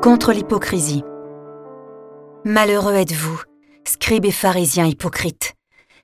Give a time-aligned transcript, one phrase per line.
[0.00, 1.02] contre l'hypocrisie.
[2.44, 3.42] Malheureux êtes-vous,
[3.86, 5.54] scribes et pharisiens hypocrites,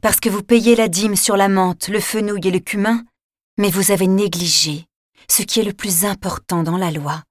[0.00, 3.04] parce que vous payez la dîme sur la menthe, le fenouil et le cumin,
[3.58, 4.86] mais vous avez négligé
[5.28, 7.22] ce qui est le plus important dans la loi,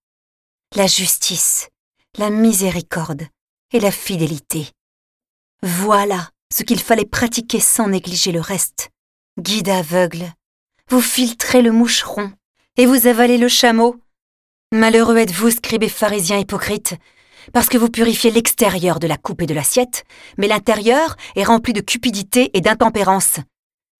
[0.76, 1.70] la justice,
[2.18, 3.24] la miséricorde
[3.74, 4.70] et la fidélité.
[5.64, 8.90] Voilà ce qu'il fallait pratiquer sans négliger le reste.
[9.40, 10.32] Guide aveugle,
[10.90, 12.32] vous filtrez le moucheron
[12.78, 13.96] et vous avalez le chameau.
[14.74, 16.96] Malheureux êtes-vous, scribes et pharisiens hypocrites,
[17.52, 20.06] parce que vous purifiez l'extérieur de la coupe et de l'assiette,
[20.38, 23.42] mais l'intérieur est rempli de cupidité et d'intempérance.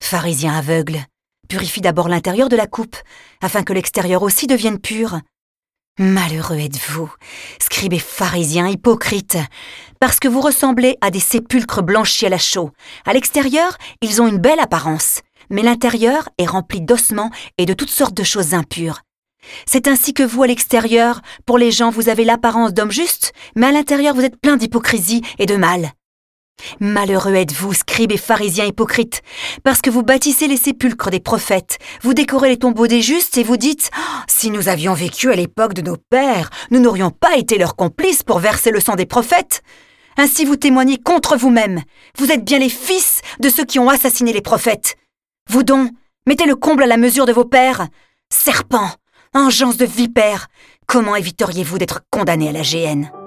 [0.02, 1.04] Pharisiens aveugles,
[1.46, 2.96] purifie d'abord l'intérieur de la coupe,
[3.42, 5.20] afin que l'extérieur aussi devienne pur.
[5.98, 7.12] Malheureux êtes-vous,
[7.60, 9.36] scribes et pharisiens hypocrites,
[10.00, 12.70] parce que vous ressemblez à des sépulcres blanchis à la chaux.
[13.04, 17.90] À l'extérieur, ils ont une belle apparence, mais l'intérieur est rempli d'ossements et de toutes
[17.90, 19.02] sortes de choses impures.
[19.66, 23.66] C'est ainsi que vous, à l'extérieur, pour les gens, vous avez l'apparence d'homme juste, mais
[23.66, 25.92] à l'intérieur, vous êtes plein d'hypocrisie et de mal.
[26.80, 29.22] Malheureux êtes-vous, scribes et pharisiens hypocrites,
[29.64, 33.42] parce que vous bâtissez les sépulcres des prophètes, vous décorez les tombeaux des justes et
[33.42, 37.36] vous dites ah, Si nous avions vécu à l'époque de nos pères, nous n'aurions pas
[37.36, 39.62] été leurs complices pour verser le sang des prophètes.
[40.16, 41.82] Ainsi vous témoignez contre vous-même.
[42.18, 44.96] Vous êtes bien les fils de ceux qui ont assassiné les prophètes.
[45.48, 45.90] Vous donc,
[46.26, 47.88] mettez le comble à la mesure de vos pères.
[48.32, 48.90] Serpents,
[49.34, 50.48] engeance de vipères,
[50.86, 53.21] comment éviteriez-vous d'être condamné à la GN